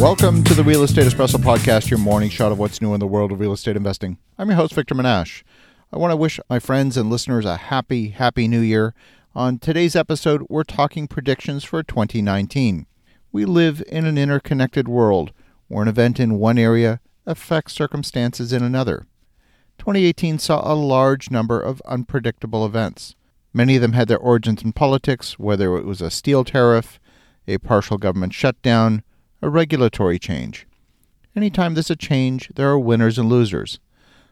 [0.00, 3.06] Welcome to the Real Estate Espresso Podcast, your morning shot of what's new in the
[3.06, 4.16] world of real estate investing.
[4.38, 5.42] I'm your host, Victor Menasce.
[5.92, 8.94] I want to wish my friends and listeners a happy, happy new year.
[9.34, 12.86] On today's episode, we're talking predictions for 2019.
[13.30, 15.32] We live in an interconnected world
[15.68, 19.06] where an event in one area affects circumstances in another.
[19.76, 23.16] 2018 saw a large number of unpredictable events.
[23.52, 26.98] Many of them had their origins in politics, whether it was a steel tariff,
[27.46, 29.02] a partial government shutdown,
[29.42, 30.66] a regulatory change.
[31.34, 33.78] Anytime there's a change, there are winners and losers.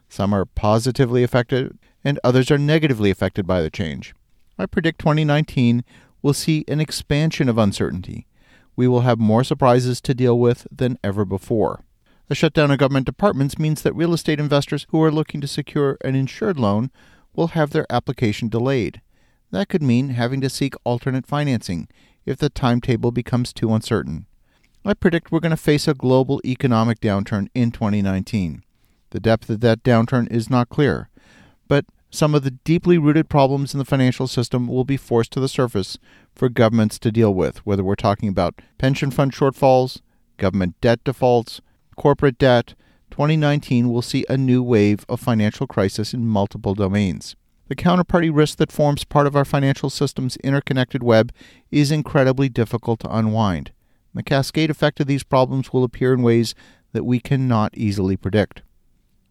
[0.09, 4.13] Some are positively affected, and others are negatively affected by the change.
[4.57, 5.83] I predict 2019
[6.21, 8.27] will see an expansion of uncertainty.
[8.75, 11.85] We will have more surprises to deal with than ever before.
[12.29, 15.97] A shutdown of government departments means that real estate investors who are looking to secure
[16.03, 16.91] an insured loan
[17.33, 19.01] will have their application delayed.
[19.51, 21.87] That could mean having to seek alternate financing
[22.25, 24.27] if the timetable becomes too uncertain.
[24.85, 28.63] I predict we're going to face a global economic downturn in 2019.
[29.09, 31.09] The depth of that downturn is not clear,
[31.67, 35.41] but some of the deeply rooted problems in the financial system will be forced to
[35.41, 35.97] the surface
[36.33, 40.01] for governments to deal with, whether we're talking about pension fund shortfalls,
[40.37, 41.61] government debt defaults,
[41.97, 42.73] corporate debt.
[43.11, 47.35] 2019 will see a new wave of financial crisis in multiple domains.
[47.67, 51.33] The counterparty risk that forms part of our financial system's interconnected web
[51.69, 53.71] is incredibly difficult to unwind.
[54.19, 56.53] The cascade effect of these problems will appear in ways
[56.91, 58.63] that we cannot easily predict.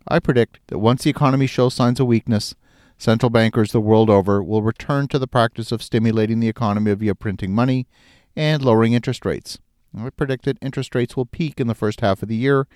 [0.08, 2.54] I predict that once the economy shows signs of weakness,
[2.96, 7.14] central bankers the world over will return to the practice of stimulating the economy via
[7.14, 7.86] printing money
[8.34, 9.58] and lowering interest rates.
[9.94, 12.66] I predict that interest rates will peak in the first half of the year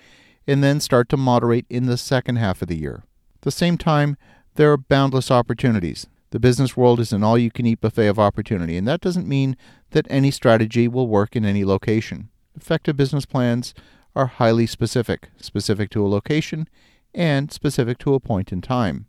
[0.45, 3.05] and then start to moderate in the second half of the year.
[3.37, 4.17] At the same time,
[4.53, 6.05] there are boundless opportunities.
[6.33, 9.27] The business world is an all you can eat buffet of opportunity, and that doesn't
[9.27, 9.55] mean
[9.91, 12.29] that any strategy will work in any location.
[12.55, 13.75] Effective business plans
[14.15, 16.67] are highly specific, specific to a location
[17.13, 19.05] and specific to a point in time.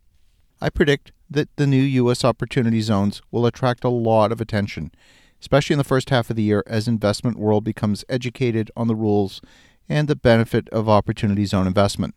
[0.61, 2.27] I predict that the new U.S.
[2.27, 4.93] opportunity zones will attract a lot of attention,
[5.41, 8.95] especially in the first half of the year as investment world becomes educated on the
[8.95, 9.41] rules
[9.89, 12.15] and the benefit of opportunity zone investment.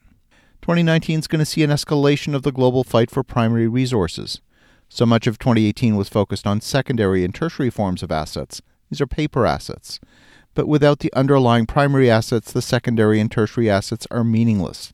[0.64, 4.42] 2019 is going to see an escalation of the global fight for primary resources.
[4.90, 8.62] So much of 2018 was focused on secondary and tertiary forms of assets.
[8.90, 10.00] These are paper assets.
[10.54, 14.94] But without the underlying primary assets, the secondary and tertiary assets are meaningless.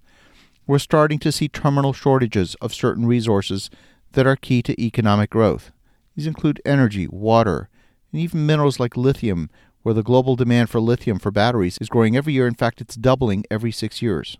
[0.66, 3.70] We're starting to see terminal shortages of certain resources
[4.14, 5.72] that are key to economic growth.
[6.16, 7.70] These include energy, water,
[8.12, 9.50] and even minerals like lithium,
[9.84, 12.48] where the global demand for lithium for batteries is growing every year.
[12.48, 14.38] In fact, it's doubling every six years.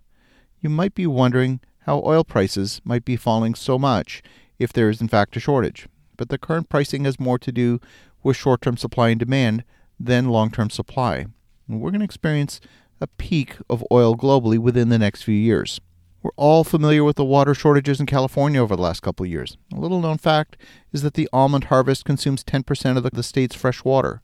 [0.60, 4.22] You might be wondering how oil prices might be falling so much
[4.58, 5.88] if there is in fact a shortage.
[6.16, 7.80] But the current pricing has more to do
[8.22, 9.64] with short term supply and demand
[9.98, 11.26] than long term supply.
[11.68, 12.60] And we're going to experience
[13.00, 15.80] a peak of oil globally within the next few years.
[16.22, 19.58] We're all familiar with the water shortages in California over the last couple of years.
[19.74, 20.56] A little known fact
[20.90, 24.22] is that the almond harvest consumes 10% of the, state's fresh water.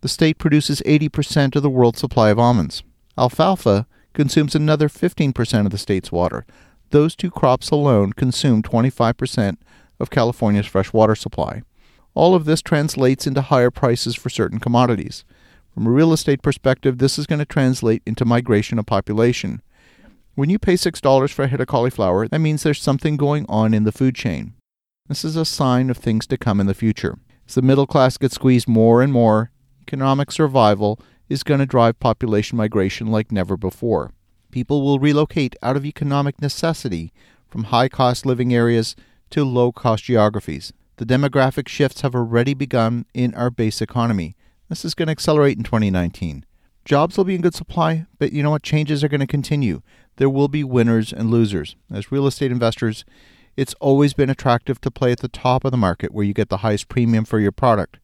[0.00, 2.84] The state produces 80% of the world's supply of almonds.
[3.18, 6.46] Alfalfa consumes another 15% of the state's water.
[6.90, 9.56] Those two crops alone consume 25%
[10.00, 11.62] of California's fresh water supply.
[12.14, 15.24] All of this translates into higher prices for certain commodities.
[15.72, 19.62] From a real estate perspective, this is going to translate into migration of population.
[20.34, 23.72] When you pay $6 for a head of cauliflower, that means there's something going on
[23.72, 24.54] in the food chain.
[25.08, 27.18] This is a sign of things to come in the future.
[27.46, 30.98] As the middle class gets squeezed more and more, economic survival
[31.28, 34.12] is going to drive population migration like never before.
[34.50, 37.12] People will relocate out of economic necessity
[37.48, 38.96] from high cost living areas
[39.30, 40.72] to low cost geographies.
[40.96, 44.36] The demographic shifts have already begun in our base economy.
[44.68, 46.44] This is going to accelerate in 2019.
[46.84, 48.62] Jobs will be in good supply, but you know what?
[48.62, 49.82] Changes are going to continue.
[50.16, 51.76] There will be winners and losers.
[51.92, 53.04] As real estate investors,
[53.56, 56.48] it's always been attractive to play at the top of the market where you get
[56.48, 57.98] the highest premium for your product.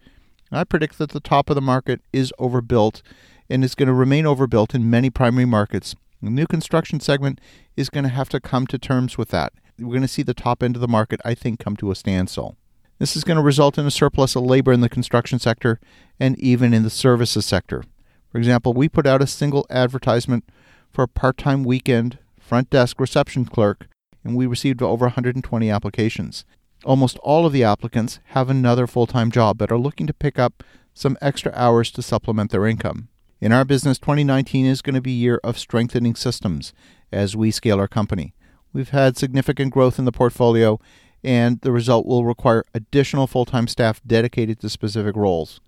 [0.52, 3.02] I predict that the top of the market is overbuilt
[3.48, 5.94] and is going to remain overbuilt in many primary markets.
[6.22, 7.40] The new construction segment
[7.76, 10.34] is going to have to come to terms with that we're going to see the
[10.34, 12.56] top end of the market, I think, come to a standstill.
[12.98, 15.78] This is going to result in a surplus of labor in the construction sector
[16.18, 17.84] and even in the services sector.
[18.32, 20.44] For example, we put out a single advertisement
[20.92, 23.86] for a part time weekend front desk reception clerk,
[24.24, 26.44] and we received over 120 applications.
[26.84, 30.38] Almost all of the applicants have another full time job but are looking to pick
[30.38, 30.62] up
[30.94, 33.08] some extra hours to supplement their income.
[33.38, 36.72] In our business, 2019 is going to be a year of strengthening systems
[37.12, 38.32] as we scale our company.
[38.72, 40.80] We've had significant growth in the portfolio,
[41.22, 45.60] and the result will require additional full time staff dedicated to specific roles.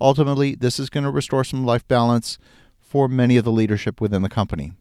[0.00, 2.38] Ultimately, this is going to restore some life balance
[2.78, 4.74] for many of the leadership within the company.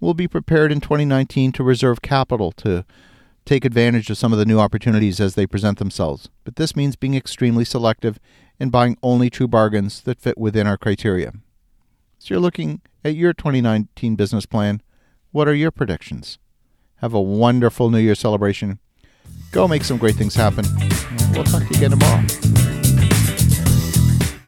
[0.00, 2.84] We'll be prepared in 2019 to reserve capital to
[3.44, 6.96] take advantage of some of the new opportunities as they present themselves, but this means
[6.96, 8.18] being extremely selective
[8.58, 11.32] and buying only true bargains that fit within our criteria.
[12.20, 14.82] So you're looking at your 2019 business plan.
[15.32, 16.38] What are your predictions?
[16.96, 18.78] Have a wonderful New Year celebration.
[19.52, 20.66] Go make some great things happen.
[21.32, 22.69] We'll talk to you again tomorrow.